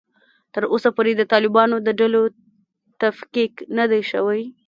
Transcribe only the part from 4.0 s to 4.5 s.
شوی